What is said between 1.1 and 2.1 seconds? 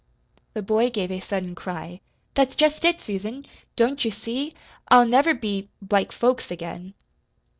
a sudden cry.